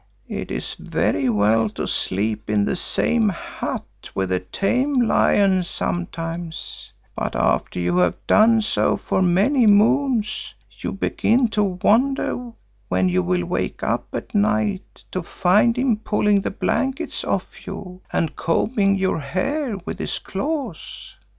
"It 0.29 0.49
is 0.49 0.73
very 0.79 1.29
well 1.29 1.69
to 1.77 1.85
sleep 1.85 2.49
in 2.49 2.65
the 2.65 2.75
same 2.75 3.29
hut 3.29 3.85
with 4.15 4.31
a 4.31 4.39
tame 4.39 4.95
lion 5.07 5.61
sometimes, 5.61 6.91
but 7.15 7.35
after 7.35 7.77
you 7.79 7.97
have 7.99 8.15
done 8.25 8.63
so 8.63 8.97
for 8.97 9.21
many 9.21 9.67
moons, 9.67 10.55
you 10.71 10.91
begin 10.91 11.49
to 11.49 11.77
wonder 11.83 12.51
when 12.89 13.09
you 13.09 13.21
will 13.21 13.45
wake 13.45 13.83
up 13.83 14.07
at 14.11 14.33
night 14.33 15.05
to 15.11 15.21
find 15.21 15.77
him 15.77 15.97
pulling 15.97 16.41
the 16.41 16.49
blankets 16.49 17.23
off 17.23 17.67
you 17.67 18.01
and 18.11 18.35
combing 18.35 18.95
your 18.95 19.19
hair 19.19 19.77
with 19.85 19.99
his 19.99 20.17
claws. 20.17 21.15